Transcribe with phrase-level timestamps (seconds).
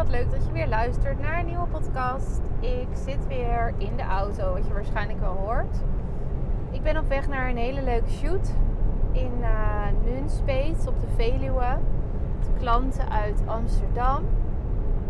[0.00, 2.40] wat leuk dat je weer luistert naar een nieuwe podcast.
[2.60, 5.76] Ik zit weer in de auto, wat je waarschijnlijk wel hoort.
[6.70, 8.52] Ik ben op weg naar een hele leuke shoot
[9.12, 11.78] in uh, Nunspeet op de Veluwe.
[12.58, 14.24] Klanten uit Amsterdam.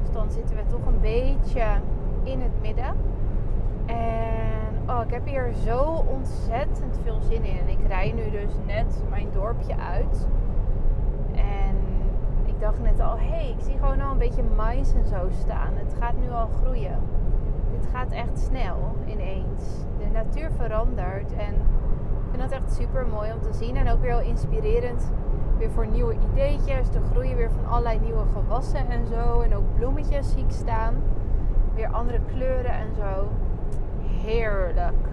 [0.02, 1.64] Dus dan zitten we toch een beetje
[2.22, 2.94] in het midden.
[3.86, 7.58] En oh, ik heb hier zo ontzettend veel zin in.
[7.58, 10.26] En ik rij nu dus net mijn dorpje uit
[12.60, 15.28] ik dacht net al, hé, hey, ik zie gewoon al een beetje mais en zo
[15.40, 15.72] staan.
[15.74, 16.98] Het gaat nu al groeien.
[17.76, 19.84] Het gaat echt snel ineens.
[19.98, 23.76] De natuur verandert en ik vind dat echt super mooi om te zien.
[23.76, 25.10] En ook weer heel inspirerend
[25.58, 26.88] weer voor nieuwe ideetjes.
[26.88, 29.40] Er groeien weer van allerlei nieuwe gewassen en zo.
[29.40, 30.94] En ook bloemetjes zie ik staan.
[31.74, 33.28] Weer andere kleuren en zo.
[34.02, 35.08] Heerlijk.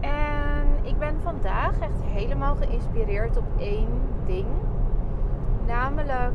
[0.00, 3.88] En ik ben vandaag echt helemaal geïnspireerd op één
[4.26, 4.46] ding.
[5.66, 6.32] Namelijk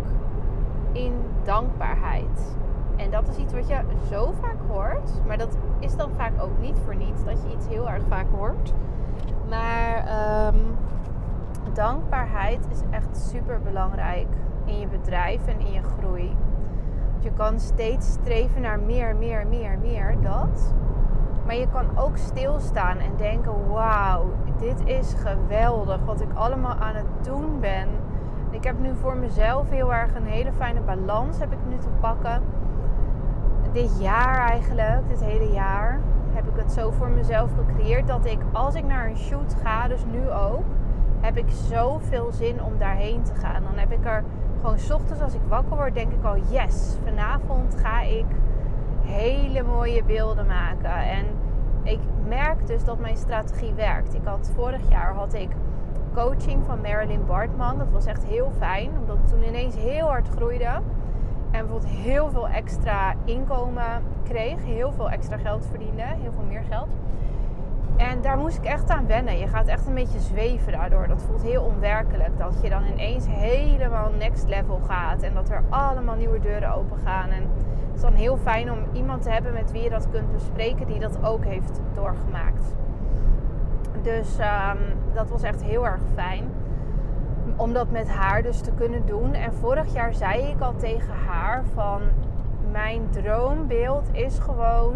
[0.91, 1.13] in
[1.43, 2.55] dankbaarheid.
[2.95, 5.11] En dat is iets wat je zo vaak hoort.
[5.27, 8.25] Maar dat is dan vaak ook niet voor niets dat je iets heel erg vaak
[8.35, 8.73] hoort.
[9.49, 10.57] Maar ehm,
[11.73, 14.27] dankbaarheid is echt super belangrijk
[14.65, 16.35] in je bedrijf en in je groei.
[17.19, 20.73] Je kan steeds streven naar meer, meer, meer, meer, dat.
[21.45, 26.95] Maar je kan ook stilstaan en denken: wauw, dit is geweldig wat ik allemaal aan
[26.95, 27.87] het doen ben
[28.51, 31.89] ik heb nu voor mezelf heel erg een hele fijne balans heb ik nu te
[31.99, 32.41] pakken.
[33.71, 35.99] Dit jaar eigenlijk, dit hele jaar,
[36.33, 39.87] heb ik het zo voor mezelf gecreëerd dat ik als ik naar een shoot ga,
[39.87, 40.63] dus nu ook,
[41.19, 43.63] heb ik zoveel zin om daarheen te gaan.
[43.63, 44.23] Dan heb ik er
[44.61, 48.25] gewoon s ochtends als ik wakker word, denk ik al yes, vanavond ga ik
[49.01, 50.95] hele mooie beelden maken.
[50.95, 51.25] En
[51.83, 54.13] ik merk dus dat mijn strategie werkt.
[54.13, 55.49] Ik had vorig jaar had ik
[56.13, 57.77] coaching van Marilyn Bartman.
[57.77, 60.69] Dat was echt heel fijn, omdat toen ineens heel hard groeide.
[61.51, 64.63] En bijvoorbeeld heel veel extra inkomen kreeg.
[64.63, 66.01] Heel veel extra geld verdiende.
[66.01, 66.89] Heel veel meer geld.
[67.97, 69.37] En daar moest ik echt aan wennen.
[69.37, 71.07] Je gaat echt een beetje zweven daardoor.
[71.07, 72.37] Dat voelt heel onwerkelijk.
[72.37, 75.21] Dat je dan ineens helemaal next level gaat.
[75.21, 77.29] En dat er allemaal nieuwe deuren open gaan.
[77.29, 80.31] En het is dan heel fijn om iemand te hebben met wie je dat kunt
[80.31, 80.87] bespreken.
[80.87, 82.75] Die dat ook heeft doorgemaakt.
[84.01, 84.79] Dus um,
[85.13, 86.49] dat was echt heel erg fijn.
[87.55, 89.33] Om dat met haar dus te kunnen doen.
[89.33, 92.01] En vorig jaar zei ik al tegen haar van
[92.71, 94.95] mijn droombeeld is gewoon.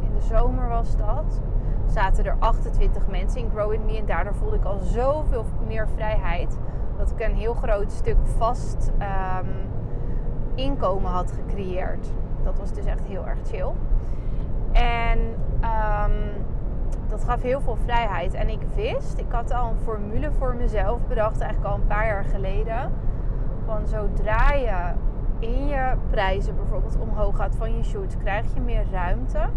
[0.00, 1.40] In de zomer was dat.
[1.86, 3.98] Zaten er 28 mensen in Grow In Me.
[3.98, 6.58] En daardoor voelde ik al zoveel meer vrijheid.
[6.96, 9.48] Dat ik een heel groot stuk vast um,
[10.54, 12.12] inkomen had gecreëerd.
[12.42, 13.70] Dat was dus echt heel erg chill.
[14.72, 15.18] En
[15.60, 16.46] um,
[17.08, 18.34] dat gaf heel veel vrijheid.
[18.34, 22.06] En ik wist, ik had al een formule voor mezelf bedacht, eigenlijk al een paar
[22.06, 22.92] jaar geleden.
[23.64, 24.92] Van zodra je
[25.38, 29.48] in je prijzen bijvoorbeeld omhoog gaat van je shoots, krijg je meer ruimte.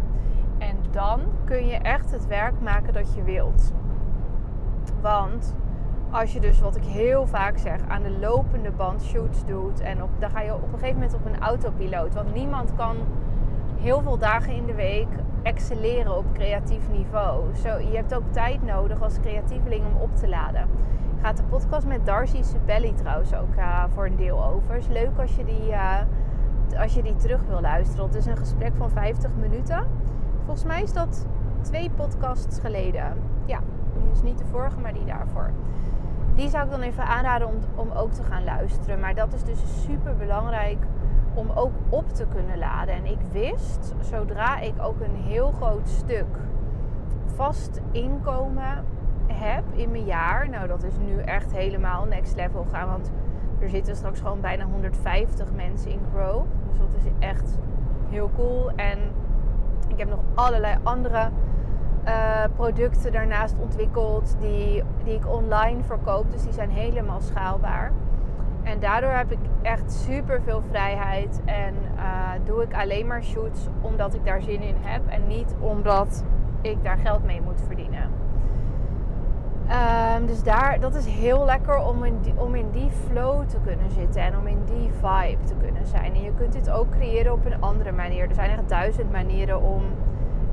[0.58, 3.74] En dan kun je echt het werk maken dat je wilt.
[5.02, 5.56] Want
[6.12, 9.80] als je dus, wat ik heel vaak zeg, aan de lopende band shoots doet.
[9.80, 12.14] En op, dan ga je op een gegeven moment op een autopiloot.
[12.14, 12.96] Want niemand kan
[13.80, 15.08] heel veel dagen in de week
[15.44, 17.56] excelleren op creatief niveau.
[17.56, 20.68] Zo, je hebt ook tijd nodig als creatieveling om op te laden.
[21.22, 24.76] Gaat de podcast met Darcy Sebelli trouwens ook uh, voor een deel over.
[24.76, 26.00] Is leuk als je die, uh,
[26.78, 28.06] als je die terug wil luisteren.
[28.06, 29.88] Het is een gesprek van 50 minuten.
[30.46, 31.28] Volgens mij is dat
[31.62, 33.14] twee podcasts geleden.
[33.46, 33.60] Ja,
[34.10, 35.52] dus niet de vorige, maar die daarvoor.
[36.36, 39.00] Die zou ik dan even aanraden om, om ook te gaan luisteren.
[39.00, 40.78] Maar dat is dus super belangrijk
[41.34, 42.96] om ook op te kunnen laden.
[42.96, 46.38] En ik wist, zodra ik ook een heel groot stuk
[47.36, 48.86] vast inkomen
[49.28, 53.12] heb in mijn jaar, nou dat is nu echt helemaal next level gaan, want
[53.60, 56.44] er zitten straks gewoon bijna 150 mensen in Grow.
[56.70, 57.58] Dus dat is echt
[58.10, 58.72] heel cool.
[58.76, 59.00] En
[59.88, 61.30] ik heb nog allerlei andere
[62.06, 66.32] uh, producten daarnaast ontwikkeld die, die ik online verkoop.
[66.32, 67.92] Dus die zijn helemaal schaalbaar.
[68.64, 71.42] En daardoor heb ik echt super veel vrijheid.
[71.46, 75.02] En uh, doe ik alleen maar shoots omdat ik daar zin in heb.
[75.08, 76.24] En niet omdat
[76.62, 78.10] ik daar geld mee moet verdienen.
[80.16, 83.58] Um, dus daar, dat is heel lekker om in, die, om in die flow te
[83.64, 84.22] kunnen zitten.
[84.22, 86.16] En om in die vibe te kunnen zijn.
[86.16, 88.30] En je kunt dit ook creëren op een andere manier.
[88.30, 89.84] Er zijn echt duizend manieren om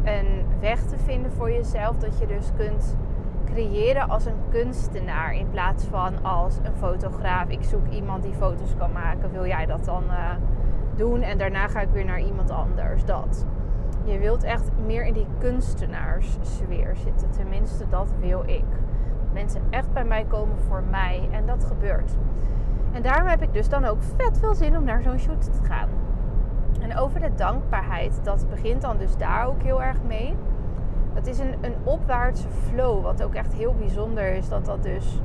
[0.04, 1.96] een weg te vinden voor jezelf.
[1.96, 2.96] Dat je dus kunt
[3.52, 7.48] creëren als een kunstenaar in plaats van als een fotograaf.
[7.48, 9.32] Ik zoek iemand die foto's kan maken.
[9.32, 10.30] Wil jij dat dan uh,
[10.96, 11.22] doen?
[11.22, 13.04] En daarna ga ik weer naar iemand anders.
[13.04, 13.46] Dat.
[14.04, 17.30] Je wilt echt meer in die kunstenaarssfeer zitten.
[17.30, 18.64] Tenminste, dat wil ik.
[19.32, 21.28] Mensen echt bij mij komen voor mij.
[21.32, 22.16] En dat gebeurt.
[22.92, 25.50] En daarom heb ik dus dan ook vet veel zin om naar zo'n shoot te
[25.62, 25.88] gaan.
[26.80, 30.34] En over de dankbaarheid, dat begint dan dus daar ook heel erg mee.
[31.18, 34.48] Het is een, een opwaartse flow, wat ook echt heel bijzonder is.
[34.48, 35.20] Dat dat dus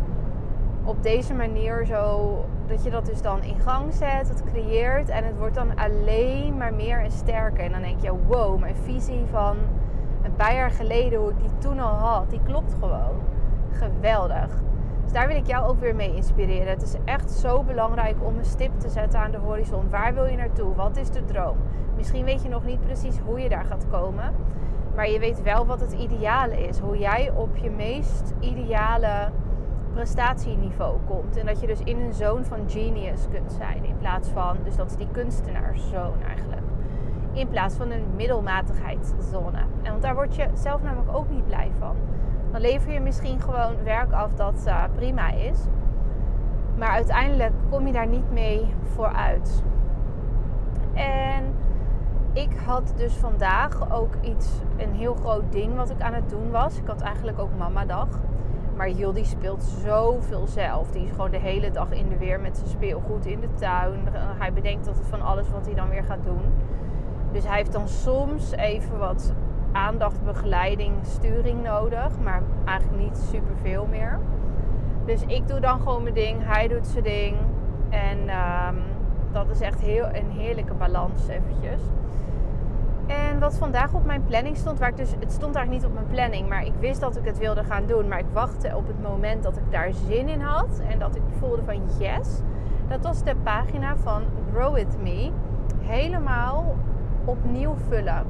[0.84, 5.10] op deze manier zo, dat je dat dus dan in gang zet, het creëert.
[5.10, 7.64] En het wordt dan alleen maar meer en sterker.
[7.64, 9.58] En dan denk je, wow, mijn visie van
[10.24, 13.22] een paar jaar geleden, hoe ik die toen al had, die klopt gewoon.
[13.72, 14.50] Geweldig.
[15.04, 16.68] Dus daar wil ik jou ook weer mee inspireren.
[16.68, 19.90] Het is echt zo belangrijk om een stip te zetten aan de horizon.
[19.90, 20.76] Waar wil je naartoe?
[20.76, 21.58] Wat is de droom?
[21.96, 24.34] Misschien weet je nog niet precies hoe je daar gaat komen.
[24.96, 26.80] Maar je weet wel wat het ideale is.
[26.80, 29.32] Hoe jij op je meest ideale
[29.94, 31.38] prestatieniveau komt.
[31.38, 33.86] En dat je dus in een zone van genius kunt zijn.
[33.86, 36.62] In plaats van, dus dat is die kunstenaarszone eigenlijk.
[37.32, 39.60] In plaats van een middelmatigheidszone.
[39.82, 41.96] En want daar word je zelf namelijk ook niet blij van.
[42.52, 45.60] Dan lever je misschien gewoon werk af dat uh, prima is.
[46.78, 49.64] Maar uiteindelijk kom je daar niet mee vooruit.
[50.94, 51.56] En
[52.34, 56.52] ik had dus vandaag ook iets, een heel groot ding wat ik aan het doen
[56.52, 56.78] was.
[56.78, 58.08] Ik had eigenlijk ook mamadag.
[58.76, 60.92] Maar Jil die speelt zoveel zelf.
[60.92, 64.08] Die is gewoon de hele dag in de weer met zijn speelgoed in de tuin.
[64.14, 66.42] Hij bedenkt altijd van alles wat hij dan weer gaat doen.
[67.32, 69.34] Dus hij heeft dan soms even wat
[69.72, 72.20] aandacht, begeleiding, sturing nodig.
[72.24, 74.20] Maar eigenlijk niet super veel meer.
[75.06, 76.38] Dus ik doe dan gewoon mijn ding.
[76.46, 77.36] Hij doet zijn ding.
[77.90, 78.82] En um,
[79.32, 81.82] dat is echt heel, een heerlijke balans eventjes.
[83.14, 85.94] En wat vandaag op mijn planning stond, waar ik dus, het stond eigenlijk niet op
[85.94, 88.08] mijn planning, maar ik wist dat ik het wilde gaan doen.
[88.08, 91.22] Maar ik wachtte op het moment dat ik daar zin in had en dat ik
[91.40, 92.28] voelde van yes.
[92.88, 95.32] Dat was de pagina van Grow With Me.
[95.82, 96.76] Helemaal
[97.26, 98.26] opnieuw vullen.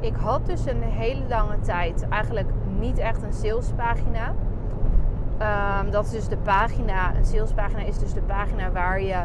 [0.00, 4.34] Ik had dus een hele lange tijd eigenlijk niet echt een salespagina.
[5.82, 9.24] Um, dat is dus de pagina, een salespagina is dus de pagina waar je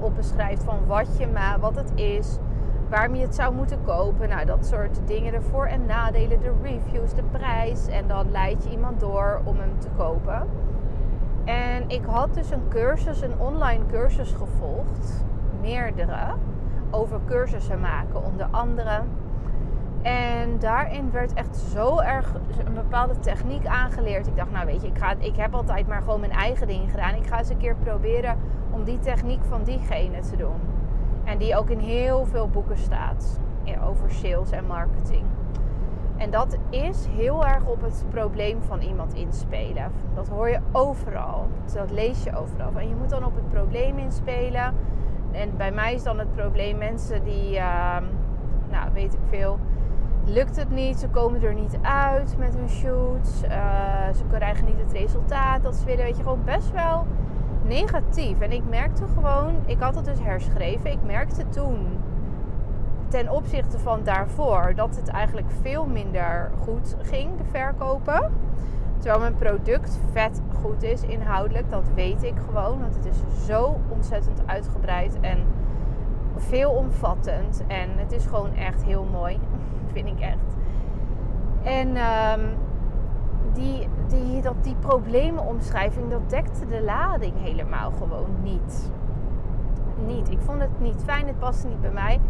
[0.00, 2.38] op beschrijft van wat je maar wat het is
[2.92, 4.28] waarom je het zou moeten kopen.
[4.28, 5.32] Nou, dat soort dingen.
[5.32, 7.86] De voor- en nadelen, de reviews, de prijs.
[7.86, 10.46] En dan leid je iemand door om hem te kopen.
[11.44, 15.24] En ik had dus een cursus, een online cursus gevolgd.
[15.60, 16.34] Meerdere.
[16.90, 19.00] Over cursussen maken, onder andere.
[20.02, 22.34] En daarin werd echt zo erg
[22.66, 24.26] een bepaalde techniek aangeleerd.
[24.26, 26.88] Ik dacht, nou weet je, ik, ga, ik heb altijd maar gewoon mijn eigen dingen
[26.88, 27.14] gedaan.
[27.14, 28.38] Ik ga eens een keer proberen
[28.70, 30.81] om die techniek van diegene te doen.
[31.24, 33.40] En die ook in heel veel boeken staat
[33.88, 35.24] over sales en marketing.
[36.16, 39.92] En dat is heel erg op het probleem van iemand inspelen.
[40.14, 41.48] Dat hoor je overal.
[41.74, 42.72] Dat lees je overal.
[42.74, 44.74] En je moet dan op het probleem inspelen.
[45.30, 47.96] En bij mij is dan het probleem mensen die, uh,
[48.70, 49.58] nou weet ik veel,
[50.24, 50.98] lukt het niet.
[50.98, 53.42] Ze komen er niet uit met hun shoots.
[53.42, 53.50] Uh,
[54.14, 56.04] ze krijgen niet het resultaat dat ze willen.
[56.04, 57.06] Weet je, gewoon best wel
[57.64, 58.40] negatief.
[58.40, 60.90] En ik merkte gewoon, ik had het dus herschreven.
[60.90, 62.00] Ik merkte toen
[63.08, 68.32] ten opzichte van daarvoor dat het eigenlijk veel minder goed ging, de verkopen.
[68.98, 72.80] Terwijl mijn product vet goed is inhoudelijk, dat weet ik gewoon.
[72.80, 75.38] Want het is zo ontzettend uitgebreid en
[76.36, 77.64] veelomvattend.
[77.66, 79.38] En het is gewoon echt heel mooi,
[79.92, 80.56] vind ik echt.
[81.62, 82.40] En um,
[83.52, 88.90] die, die, dat, die problemenomschrijving, dat dekte de lading helemaal gewoon niet.
[90.06, 90.30] Niet.
[90.30, 92.20] Ik vond het niet fijn, het paste niet bij mij.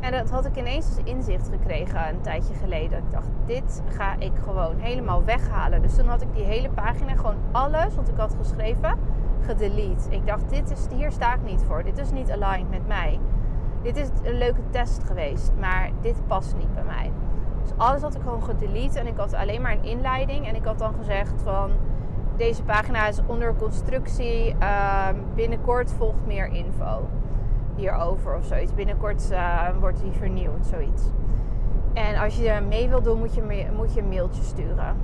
[0.00, 2.98] En dat had ik ineens als inzicht gekregen een tijdje geleden.
[2.98, 5.82] Ik dacht, dit ga ik gewoon helemaal weghalen.
[5.82, 8.98] Dus toen had ik die hele pagina, gewoon alles wat ik had geschreven,
[9.40, 10.10] gedelete.
[10.10, 11.82] Ik dacht, dit is, hier sta ik niet voor.
[11.82, 13.18] Dit is niet aligned met mij.
[13.82, 17.10] Dit is een leuke test geweest, maar dit past niet bij mij.
[17.62, 20.46] Dus alles had ik gewoon gedelete en ik had alleen maar een inleiding.
[20.46, 21.70] En ik had dan gezegd van
[22.36, 24.54] deze pagina is onder constructie.
[24.60, 27.08] Uh, binnenkort volgt meer info
[27.76, 28.74] hierover of zoiets.
[28.74, 31.02] Binnenkort uh, wordt die vernieuwd, zoiets.
[31.92, 34.96] En als je mee wil doen, moet je, moet je een mailtje sturen.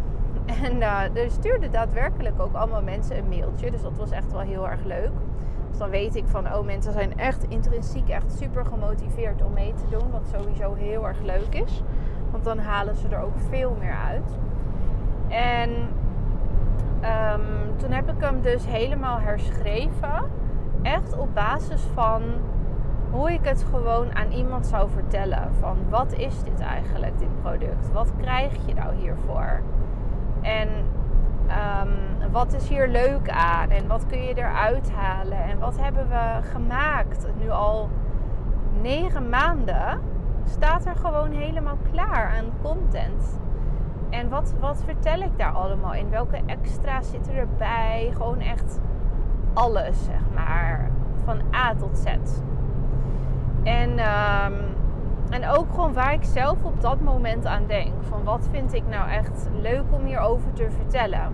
[0.62, 3.70] En uh, er stuurden daadwerkelijk ook allemaal mensen een mailtje.
[3.70, 5.10] Dus dat was echt wel heel erg leuk.
[5.68, 9.74] Dus dan weet ik van, oh mensen zijn echt intrinsiek echt super gemotiveerd om mee
[9.74, 10.10] te doen.
[10.10, 11.82] Wat sowieso heel erg leuk is.
[12.30, 14.38] Want dan halen ze er ook veel meer uit.
[15.28, 15.70] En
[17.02, 20.30] um, toen heb ik hem dus helemaal herschreven.
[20.82, 22.22] Echt op basis van
[23.10, 25.48] hoe ik het gewoon aan iemand zou vertellen.
[25.60, 27.92] Van wat is dit eigenlijk, dit product?
[27.92, 29.60] Wat krijg je nou hiervoor?
[30.40, 30.68] En
[31.48, 33.70] um, wat is hier leuk aan?
[33.70, 35.42] En wat kun je eruit halen?
[35.42, 37.26] En wat hebben we gemaakt?
[37.40, 37.88] Nu al
[38.82, 40.00] negen maanden
[40.48, 43.40] staat er gewoon helemaal klaar aan content.
[44.10, 46.10] En wat, wat vertel ik daar allemaal in?
[46.10, 48.10] Welke extra's zitten erbij?
[48.12, 48.80] Gewoon echt
[49.54, 50.90] alles, zeg maar.
[51.24, 52.04] Van A tot Z.
[53.62, 54.76] En um,
[55.30, 57.92] En ook gewoon waar ik zelf op dat moment aan denk.
[58.00, 61.32] Van wat vind ik nou echt leuk om hierover te vertellen.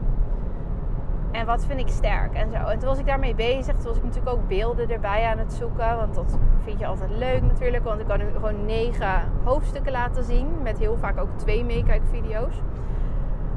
[1.35, 2.57] En wat vind ik sterk en zo.
[2.57, 3.75] En toen was ik daarmee bezig.
[3.75, 5.97] Toen was ik natuurlijk ook beelden erbij aan het zoeken.
[5.97, 7.85] Want dat vind je altijd leuk natuurlijk.
[7.85, 10.49] Want ik kan nu gewoon negen hoofdstukken laten zien.
[10.63, 12.61] Met heel vaak ook twee meekijkvideo's.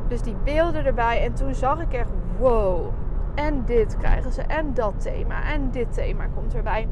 [0.07, 1.23] Dus die beelden erbij.
[1.23, 2.89] En toen zag ik echt, wow.
[3.35, 4.41] En dit krijgen ze.
[4.41, 5.51] En dat thema.
[5.51, 6.87] En dit thema komt erbij.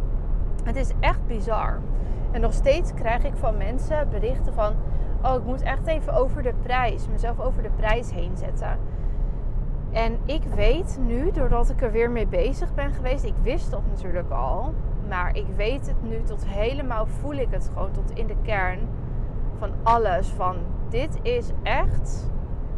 [0.63, 1.79] Het is echt bizar.
[2.31, 4.73] En nog steeds krijg ik van mensen berichten van...
[5.21, 7.07] Oh, ik moet echt even over de prijs.
[7.07, 8.77] Mezelf over de prijs heen zetten.
[9.95, 13.23] En ik weet nu, doordat ik er weer mee bezig ben geweest...
[13.23, 14.73] Ik wist dat natuurlijk al.
[15.09, 17.05] Maar ik weet het nu tot helemaal...
[17.05, 18.79] Voel ik het gewoon tot in de kern
[19.57, 20.27] van alles.
[20.27, 20.55] Van
[20.89, 22.31] dit is echt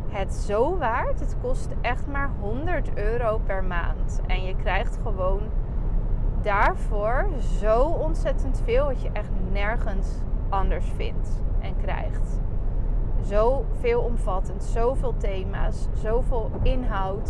[0.10, 1.20] het zo waard.
[1.20, 4.22] Het kost echt maar 100 euro per maand.
[4.28, 5.42] En je krijgt gewoon
[6.42, 7.28] daarvoor
[7.60, 10.08] zo ontzettend veel wat je echt nergens
[10.50, 12.40] anders vindt en krijgt.
[13.27, 17.29] Zo veelomvattend, zoveel thema's, zoveel inhoud.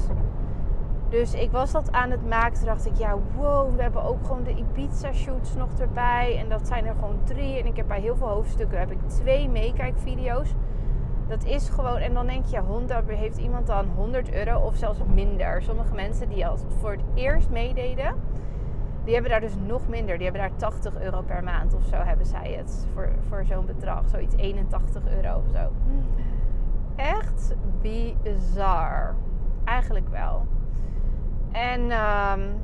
[1.09, 2.53] Dus ik was dat aan het maken.
[2.53, 6.37] Toen dacht ik, ja, wow, we hebben ook gewoon de Ibiza shoots nog erbij.
[6.39, 7.59] En dat zijn er gewoon drie.
[7.59, 10.53] En ik heb bij heel veel hoofdstukken heb ik twee meekijkvideo's.
[11.27, 14.99] Dat is gewoon, en dan denk je, ja, heeft iemand dan 100 euro of zelfs
[15.13, 15.63] minder.
[15.63, 18.15] Sommige mensen die al voor het eerst meededen,
[19.07, 20.15] die hebben daar dus nog minder.
[20.15, 22.87] Die hebben daar 80 euro per maand of zo hebben zij het.
[22.93, 24.09] Voor, voor zo'n bedrag.
[24.09, 25.71] Zoiets 81 euro of zo.
[26.95, 29.15] Echt bizar.
[29.63, 30.45] Eigenlijk wel.
[31.51, 32.61] En um,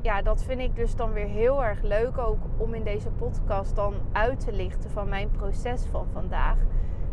[0.00, 3.76] ja, dat vind ik dus dan weer heel erg leuk ook om in deze podcast
[3.76, 6.58] dan uit te lichten van mijn proces van vandaag.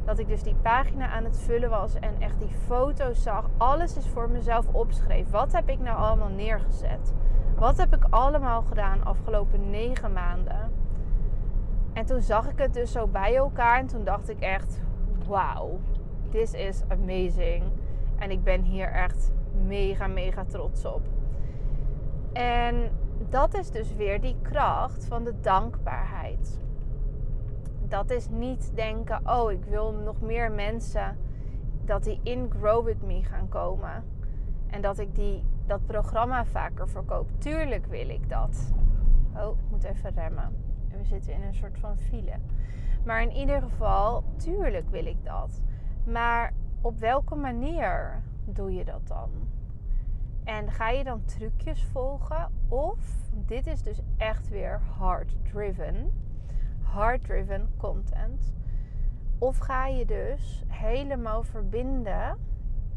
[0.05, 3.49] Dat ik dus die pagina aan het vullen was en echt die foto's zag.
[3.57, 5.31] Alles is voor mezelf opgeschreven.
[5.31, 7.13] Wat heb ik nou allemaal neergezet?
[7.57, 10.71] Wat heb ik allemaal gedaan afgelopen negen maanden?
[11.93, 14.81] En toen zag ik het dus zo bij elkaar en toen dacht ik echt,
[15.27, 15.79] wauw,
[16.29, 17.63] this is amazing.
[18.17, 19.31] En ik ben hier echt
[19.65, 21.01] mega, mega trots op.
[22.33, 22.91] En
[23.29, 26.59] dat is dus weer die kracht van de dankbaarheid.
[27.87, 31.17] Dat is niet denken, oh, ik wil nog meer mensen
[31.85, 34.03] dat die in Grow With Me gaan komen.
[34.67, 37.29] En dat ik die dat programma vaker verkoop.
[37.37, 38.73] Tuurlijk wil ik dat.
[39.35, 40.55] Oh, ik moet even remmen.
[40.97, 42.39] We zitten in een soort van file.
[43.05, 45.61] Maar in ieder geval, tuurlijk wil ik dat.
[46.05, 49.29] Maar op welke manier doe je dat dan?
[50.43, 52.51] En ga je dan trucjes volgen?
[52.67, 56.11] Of, dit is dus echt weer hard-driven.
[56.81, 58.53] Hard-driven content.
[59.37, 62.37] Of ga je dus helemaal verbinden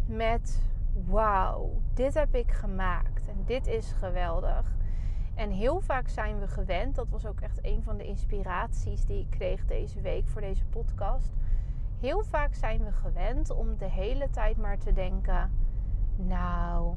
[0.06, 0.62] met
[0.92, 4.76] wauw, dit heb ik gemaakt en dit is geweldig.
[5.34, 9.20] En heel vaak zijn we gewend, dat was ook echt een van de inspiraties die
[9.20, 11.32] ik kreeg deze week voor deze podcast.
[12.00, 15.50] Heel vaak zijn we gewend om de hele tijd maar te denken:
[16.16, 16.96] Nou,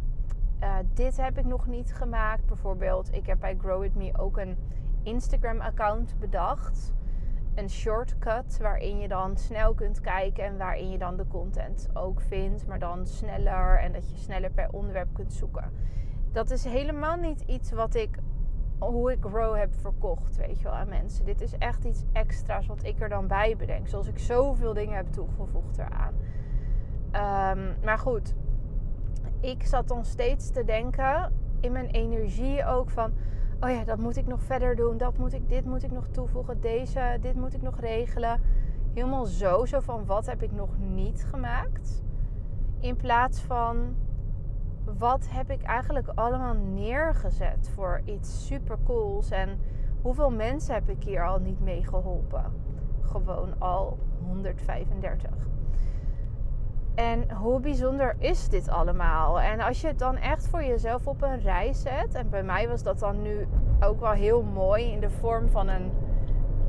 [0.62, 2.46] uh, dit heb ik nog niet gemaakt.
[2.46, 4.58] Bijvoorbeeld, ik heb bij Grow With Me ook een
[5.04, 6.94] Instagram-account bedacht
[7.56, 12.22] een shortcut waarin je dan snel kunt kijken en waarin je dan de content ook
[12.22, 15.72] vindt, maar dan sneller en dat je sneller per onderwerp kunt zoeken.
[16.32, 18.18] Dat is helemaal niet iets wat ik,
[18.80, 21.26] hoe ik Grow heb verkocht, weet je wel, aan mensen.
[21.26, 24.96] Dit is echt iets extra's wat ik er dan bij bedenk, zoals ik zoveel dingen
[24.96, 26.14] heb toegevoegd eraan.
[27.58, 28.34] Um, maar goed,
[29.40, 33.14] ik zat dan steeds te denken in mijn energie ook van
[33.63, 36.08] oh ja, dat moet ik nog verder doen, dat moet ik, dit moet ik nog
[36.08, 38.41] toevoegen, deze, dit moet ik nog regelen.
[38.93, 42.01] Helemaal zo, zo van wat heb ik nog niet gemaakt.
[42.79, 43.96] In plaats van
[44.98, 49.60] wat heb ik eigenlijk allemaal neergezet voor iets super cools en
[50.01, 52.46] hoeveel mensen heb ik hier al niet mee geholpen?
[53.01, 55.53] Gewoon al 135.
[56.96, 59.42] En hoe bijzonder is dit allemaal?
[59.42, 62.14] En als je het dan echt voor jezelf op een rij zet.
[62.14, 63.48] En bij mij was dat dan nu
[63.80, 65.92] ook wel heel mooi in de vorm van een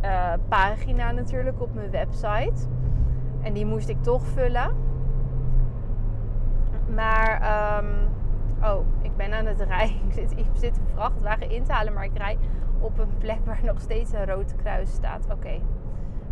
[0.04, 2.66] uh, pagina natuurlijk op mijn website.
[3.42, 4.76] En die moest ik toch vullen.
[6.94, 7.42] Maar,
[7.78, 8.08] um,
[8.62, 9.96] oh, ik ben aan het rijden.
[10.08, 12.38] Ik zit, ik zit een vrachtwagen in te halen, maar ik rij
[12.80, 15.26] op een plek waar nog steeds een rood kruis staat.
[15.32, 15.60] Oké,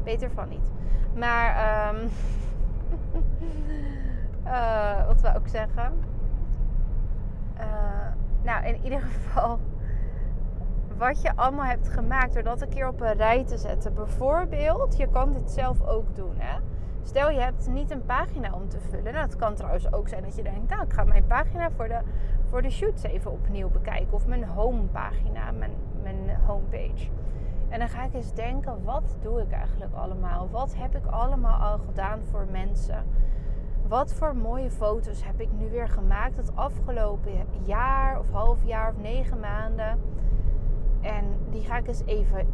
[0.04, 0.70] beter van niet.
[1.14, 2.08] Maar, um,
[4.44, 5.92] uh, wat wil ik zeggen?
[7.58, 7.64] Uh,
[8.42, 9.58] nou, in ieder geval
[10.96, 13.94] wat je allemaal hebt gemaakt door dat een keer op een rij te zetten.
[13.94, 16.34] Bijvoorbeeld, je kan dit zelf ook doen.
[16.36, 16.58] Hè?
[17.02, 19.12] Stel je hebt niet een pagina om te vullen.
[19.12, 21.88] Nou, het kan trouwens ook zijn dat je denkt, nou ik ga mijn pagina voor
[21.88, 21.98] de,
[22.48, 24.12] voor de shoots even opnieuw bekijken.
[24.12, 27.08] Of mijn homepagina, mijn, mijn homepage.
[27.72, 30.48] En dan ga ik eens denken, wat doe ik eigenlijk allemaal?
[30.50, 33.04] Wat heb ik allemaal al gedaan voor mensen?
[33.88, 37.32] Wat voor mooie foto's heb ik nu weer gemaakt het afgelopen
[37.64, 39.98] jaar of half jaar of negen maanden?
[41.00, 42.46] En die ga ik eens even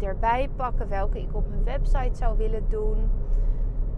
[0.00, 3.10] erbij pakken, welke ik op mijn website zou willen doen.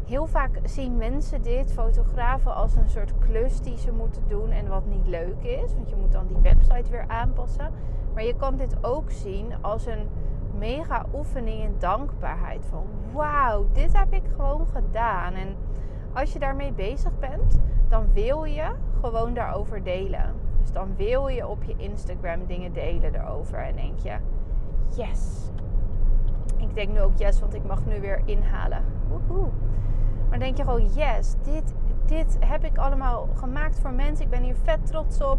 [0.04, 4.68] Heel vaak zien mensen dit, fotografen, als een soort klus die ze moeten doen en
[4.68, 5.74] wat niet leuk is.
[5.74, 7.70] Want je moet dan die website weer aanpassen.
[8.14, 10.08] Maar je kan dit ook zien als een
[10.58, 12.64] mega oefening in dankbaarheid.
[12.70, 15.32] Van wauw, dit heb ik gewoon gedaan.
[15.32, 15.56] En
[16.12, 18.70] als je daarmee bezig bent, dan wil je
[19.00, 20.32] gewoon daarover delen.
[20.60, 23.58] Dus dan wil je op je Instagram dingen delen erover.
[23.58, 24.16] En denk je,
[24.96, 25.50] yes.
[26.56, 28.84] Ik denk nu ook yes, want ik mag nu weer inhalen.
[29.08, 29.48] Woehoe.
[30.28, 31.74] Maar denk je gewoon, yes, dit,
[32.06, 34.24] dit heb ik allemaal gemaakt voor mensen.
[34.24, 35.38] Ik ben hier vet trots op.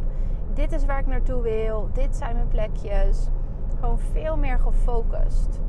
[0.54, 1.90] Dit is waar ik naartoe wil.
[1.94, 3.28] Dit zijn mijn plekjes.
[3.94, 5.60] Veel meer gefocust.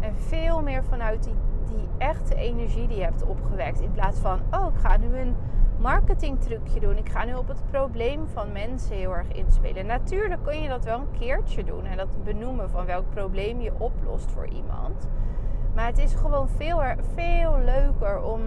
[0.00, 3.80] En veel meer vanuit die, die echte energie die je hebt opgewekt.
[3.80, 5.36] In plaats van, oh, ik ga nu een
[5.78, 6.96] marketingtrucje doen.
[6.96, 9.86] Ik ga nu op het probleem van mensen heel erg inspelen.
[9.86, 11.84] Natuurlijk kun je dat wel een keertje doen.
[11.84, 15.08] En dat benoemen van welk probleem je oplost voor iemand.
[15.74, 16.82] Maar het is gewoon veel,
[17.14, 18.40] veel leuker om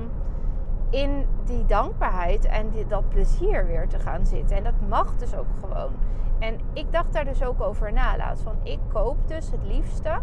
[0.89, 4.57] in die dankbaarheid en die, dat plezier weer te gaan zitten.
[4.57, 5.91] En dat mag dus ook gewoon.
[6.39, 8.41] En ik dacht daar dus ook over na laat.
[8.41, 10.19] Van ik koop dus het liefste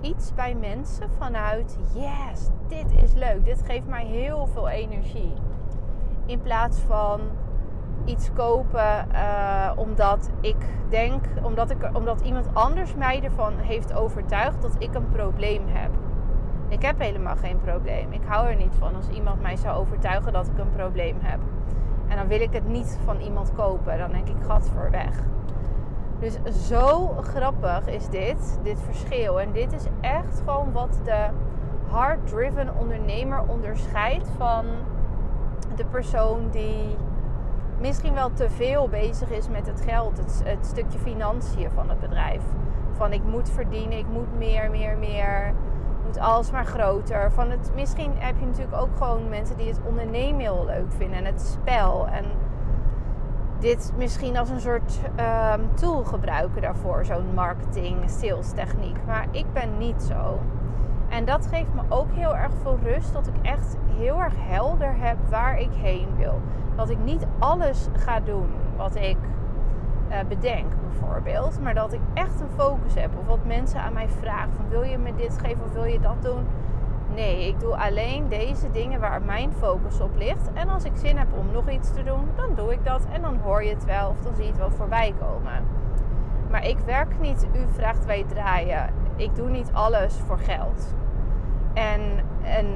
[0.00, 3.44] iets bij mensen vanuit yes, dit is leuk.
[3.44, 5.32] Dit geeft mij heel veel energie.
[6.26, 7.20] In plaats van
[8.04, 10.56] iets kopen uh, omdat ik
[10.88, 15.90] denk, omdat, ik, omdat iemand anders mij ervan heeft overtuigd dat ik een probleem heb.
[16.68, 18.12] Ik heb helemaal geen probleem.
[18.12, 21.40] Ik hou er niet van als iemand mij zou overtuigen dat ik een probleem heb.
[22.08, 23.98] En dan wil ik het niet van iemand kopen.
[23.98, 25.22] Dan denk ik, gat voor weg.
[26.18, 29.40] Dus zo grappig is dit, dit verschil.
[29.40, 31.26] En dit is echt gewoon wat de
[31.88, 34.64] hard-driven ondernemer onderscheidt van
[35.76, 36.96] de persoon die
[37.80, 42.00] misschien wel te veel bezig is met het geld, het, het stukje financiën van het
[42.00, 42.42] bedrijf.
[42.92, 45.54] Van ik moet verdienen, ik moet meer, meer, meer
[46.08, 47.32] moet alles maar groter.
[47.32, 51.18] Van het, misschien heb je natuurlijk ook gewoon mensen die het ondernemen heel leuk vinden
[51.18, 52.06] en het spel.
[52.08, 52.24] En
[53.58, 54.98] dit misschien als een soort
[55.54, 58.96] um, tool gebruiken daarvoor, zo'n marketing, sales techniek.
[59.06, 60.38] Maar ik ben niet zo.
[61.08, 63.12] En dat geeft me ook heel erg veel rust.
[63.12, 66.40] Dat ik echt heel erg helder heb waar ik heen wil.
[66.76, 69.16] Dat ik niet alles ga doen wat ik
[70.10, 70.72] uh, bedenk
[71.62, 73.10] Maar dat ik echt een focus heb.
[73.18, 74.52] Of wat mensen aan mij vragen.
[74.56, 76.46] Van wil je me dit geven of wil je dat doen?
[77.14, 80.52] Nee, ik doe alleen deze dingen waar mijn focus op ligt.
[80.54, 83.06] En als ik zin heb om nog iets te doen, dan doe ik dat.
[83.12, 85.64] En dan hoor je het wel of dan zie je het wel voorbij komen.
[86.50, 88.90] Maar ik werk niet, u vraagt wij draaien.
[89.16, 90.94] Ik doe niet alles voor geld.
[91.74, 92.00] En,
[92.42, 92.66] en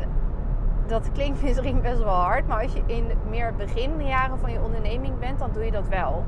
[0.87, 5.18] dat klinkt misschien best wel hard, maar als je in meer beginjaren van je onderneming
[5.18, 6.25] bent, dan doe je dat wel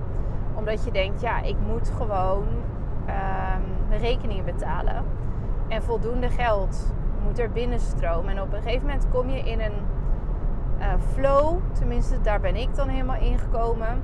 [0.55, 2.47] omdat je denkt, ja, ik moet gewoon
[3.09, 5.05] um, rekeningen betalen.
[5.69, 6.93] En voldoende geld
[7.25, 8.37] moet er binnenstromen.
[8.37, 9.79] En op een gegeven moment kom je in een
[10.79, 11.59] uh, flow.
[11.73, 14.03] Tenminste, daar ben ik dan helemaal ingekomen.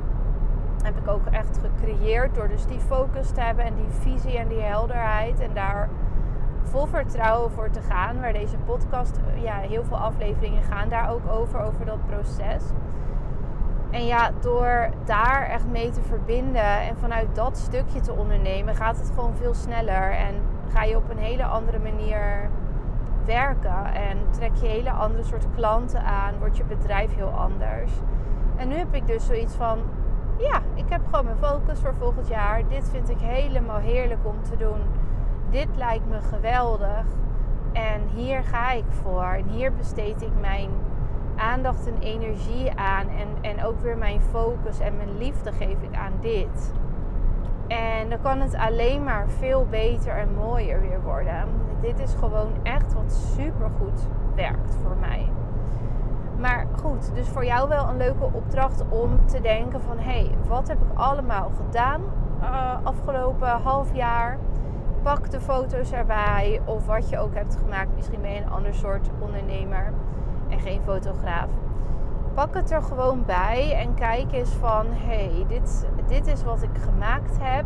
[0.83, 4.49] Heb ik ook echt gecreëerd door dus die focus te hebben en die visie en
[4.49, 5.41] die helderheid.
[5.41, 5.89] En daar
[6.63, 8.21] vol vertrouwen voor te gaan.
[8.21, 12.63] Waar deze podcast, ja, heel veel afleveringen gaan daar ook over, over dat proces.
[13.91, 18.99] En ja, door daar echt mee te verbinden en vanuit dat stukje te ondernemen, gaat
[18.99, 20.13] het gewoon veel sneller.
[20.13, 20.35] En
[20.73, 22.51] ga je op een hele andere manier
[23.25, 23.95] werken.
[23.95, 26.39] En trek je hele andere soort klanten aan.
[26.39, 27.91] Wordt je bedrijf heel anders.
[28.57, 29.79] En nu heb ik dus zoiets van:
[30.39, 32.69] ja, ik heb gewoon mijn focus voor volgend jaar.
[32.69, 34.81] Dit vind ik helemaal heerlijk om te doen.
[35.51, 37.05] Dit lijkt me geweldig.
[37.73, 39.25] En hier ga ik voor.
[39.25, 40.71] En hier besteed ik mijn
[41.41, 43.09] aandacht en energie aan.
[43.09, 46.73] En, en ook weer mijn focus en mijn liefde geef ik aan dit.
[47.69, 51.45] En dan kan het alleen maar veel beter en mooier weer worden.
[51.81, 55.29] Dit is gewoon echt wat super goed werkt voor mij.
[56.39, 59.99] Maar goed, dus voor jou wel een leuke opdracht om te denken van...
[59.99, 62.03] hé, hey, wat heb ik allemaal gedaan
[62.41, 64.39] uh, afgelopen half jaar?
[65.03, 67.95] Pak de foto's erbij of wat je ook hebt gemaakt.
[67.95, 69.93] Misschien ben je een ander soort ondernemer
[70.61, 71.49] geen fotograaf.
[72.35, 76.79] Pak het er gewoon bij en kijk eens van: hey, dit, dit is wat ik
[76.85, 77.65] gemaakt heb.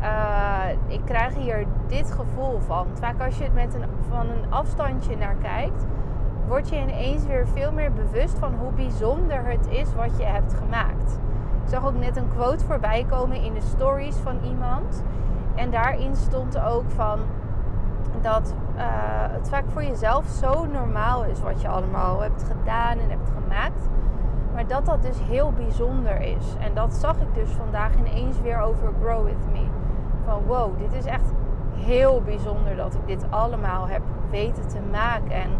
[0.00, 2.86] Uh, ik krijg hier dit gevoel van.
[2.92, 5.86] Vaak als je het met een, van een afstandje naar kijkt,
[6.48, 10.54] word je ineens weer veel meer bewust van hoe bijzonder het is wat je hebt
[10.54, 11.18] gemaakt.
[11.62, 15.04] Ik zag ook net een quote voorbij komen in de stories van iemand.
[15.54, 17.18] En daarin stond ook van
[18.20, 18.82] dat uh,
[19.32, 23.88] het vaak voor jezelf zo normaal is wat je allemaal hebt gedaan en hebt gemaakt.
[24.54, 26.56] Maar dat dat dus heel bijzonder is.
[26.58, 29.66] En dat zag ik dus vandaag ineens weer over Grow With Me.
[30.24, 31.32] Van wow, dit is echt
[31.74, 35.30] heel bijzonder dat ik dit allemaal heb weten te maken.
[35.30, 35.50] En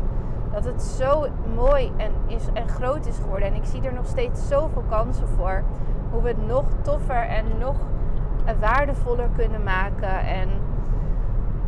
[0.50, 3.48] dat het zo mooi en, is, en groot is geworden.
[3.48, 5.62] En ik zie er nog steeds zoveel kansen voor.
[6.10, 7.76] Hoe we het nog toffer en nog
[8.60, 10.20] waardevoller kunnen maken.
[10.20, 10.48] En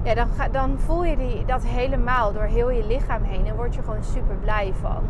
[0.03, 3.47] ja, dan, ga, dan voel je die, dat helemaal door heel je lichaam heen.
[3.47, 5.03] En word je gewoon super blij van.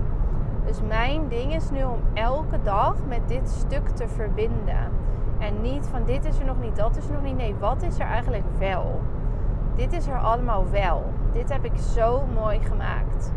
[0.64, 4.90] Dus mijn ding is nu om elke dag met dit stuk te verbinden.
[5.38, 7.37] En niet van dit is er nog niet, dat is er nog niet.
[7.37, 9.01] Nee, wat is er eigenlijk wel?
[9.74, 11.12] Dit is er allemaal wel.
[11.33, 13.33] Dit heb ik zo mooi gemaakt.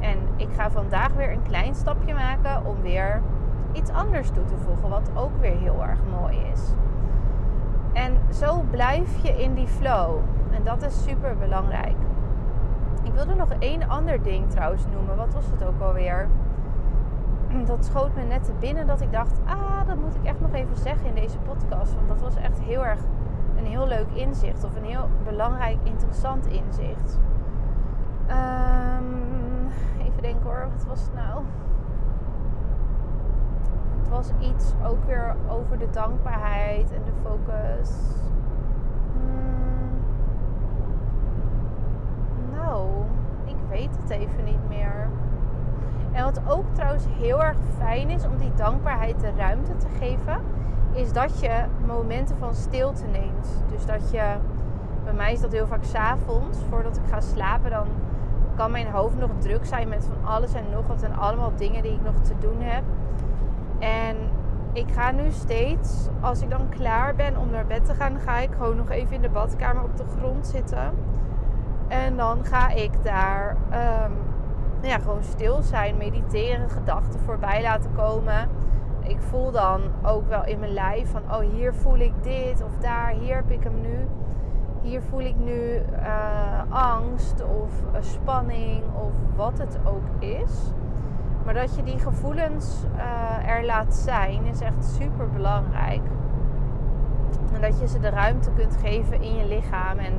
[0.00, 3.22] En ik ga vandaag weer een klein stapje maken om weer
[3.72, 6.60] iets anders toe te voegen, wat ook weer heel erg mooi is.
[7.92, 10.18] En zo blijf je in die flow.
[10.50, 11.96] En dat is super belangrijk.
[13.02, 15.16] Ik wilde nog één ander ding trouwens noemen.
[15.16, 16.28] Wat was het ook alweer?
[17.66, 20.52] Dat schoot me net te binnen dat ik dacht: ah, dat moet ik echt nog
[20.52, 21.94] even zeggen in deze podcast.
[21.94, 23.00] Want dat was echt heel erg
[23.56, 24.64] een heel leuk inzicht.
[24.64, 27.18] Of een heel belangrijk, interessant inzicht.
[28.30, 31.44] Um, even denken hoor, wat was het nou?
[33.98, 37.90] Het was iets ook weer over de dankbaarheid en de focus.
[39.12, 39.55] Hmm.
[43.44, 45.08] Ik weet het even niet meer.
[46.12, 50.40] En wat ook trouwens heel erg fijn is om die dankbaarheid de ruimte te geven,
[50.92, 53.64] is dat je momenten van stilte neemt.
[53.70, 54.34] Dus dat je,
[55.04, 57.86] bij mij is dat heel vaak s'avonds, voordat ik ga slapen, dan
[58.54, 61.82] kan mijn hoofd nog druk zijn met van alles en nog wat en allemaal dingen
[61.82, 62.82] die ik nog te doen heb.
[63.78, 64.16] En
[64.72, 68.38] ik ga nu steeds, als ik dan klaar ben om naar bed te gaan, ga
[68.38, 70.92] ik gewoon nog even in de badkamer op de grond zitten.
[71.88, 73.56] En dan ga ik daar
[74.04, 74.12] um,
[74.80, 78.48] ja, gewoon stil zijn, mediteren, gedachten voorbij laten komen.
[79.02, 82.76] Ik voel dan ook wel in mijn lijf van, oh hier voel ik dit of
[82.80, 84.06] daar, hier heb ik hem nu
[84.86, 90.72] hier voel ik nu uh, angst of uh, spanning of wat het ook is.
[91.44, 96.02] Maar dat je die gevoelens uh, er laat zijn is echt super belangrijk.
[97.54, 99.98] En dat je ze de ruimte kunt geven in je lichaam.
[99.98, 100.12] En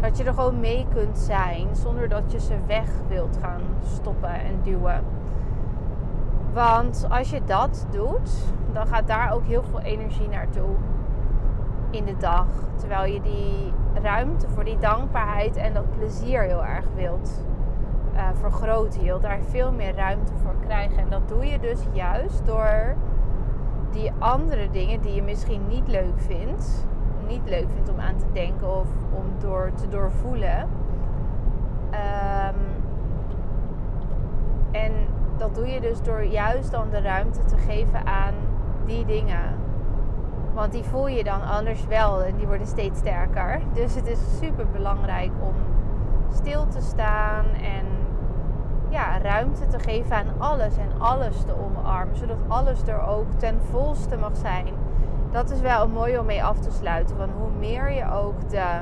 [0.00, 4.34] dat je er gewoon mee kunt zijn zonder dat je ze weg wilt gaan stoppen
[4.34, 5.04] en duwen.
[6.52, 8.30] Want als je dat doet,
[8.72, 10.74] dan gaat daar ook heel veel energie naartoe
[11.90, 12.46] in de dag.
[12.76, 17.44] Terwijl je die ruimte voor die dankbaarheid en dat plezier heel erg wilt
[18.14, 19.00] uh, vergroten.
[19.00, 20.98] Je wilt daar veel meer ruimte voor krijgen.
[20.98, 22.94] En dat doe je dus juist door
[23.90, 26.86] die andere dingen die je misschien niet leuk vindt.
[27.26, 30.68] Niet leuk vindt om aan te denken of om door te doorvoelen.
[31.90, 32.60] Um,
[34.72, 34.92] en
[35.36, 38.34] dat doe je dus door juist dan de ruimte te geven aan
[38.84, 39.64] die dingen
[40.56, 43.60] want die voel je dan anders wel en die worden steeds sterker.
[43.72, 45.54] Dus het is super belangrijk om
[46.32, 47.84] stil te staan en
[48.88, 52.16] ja, ruimte te geven aan alles en alles te omarmen.
[52.16, 54.66] Zodat alles er ook ten volste mag zijn.
[55.30, 57.16] Dat is wel mooi om mee af te sluiten.
[57.16, 58.80] Want hoe meer je ook de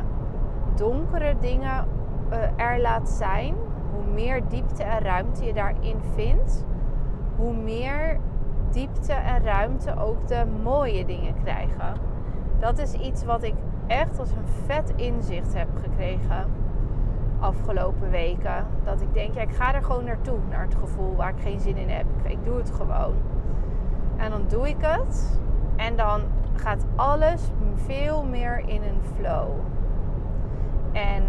[0.76, 1.86] donkere dingen
[2.32, 3.54] uh, er laat zijn,
[3.92, 6.64] hoe meer diepte en ruimte je daarin vindt,
[7.36, 8.20] hoe meer
[8.70, 11.94] diepte en ruimte ook de mooie dingen krijgen.
[12.58, 13.54] Dat is iets wat ik
[13.86, 16.46] echt als een vet inzicht heb gekregen
[17.40, 18.66] afgelopen weken.
[18.84, 21.60] Dat ik denk, ja, ik ga er gewoon naartoe, naar het gevoel waar ik geen
[21.60, 22.06] zin in heb.
[22.22, 23.14] Ik doe het gewoon.
[24.16, 25.40] En dan doe ik het.
[25.76, 26.20] En dan
[26.56, 27.42] gaat alles
[27.74, 29.48] veel meer in een flow.
[30.92, 31.22] En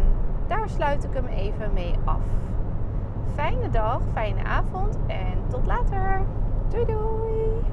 [0.48, 2.22] daar sluit ik hem even mee af.
[3.34, 6.22] Fijne dag, fijne avond en tot later.
[6.70, 7.64] Doei doei!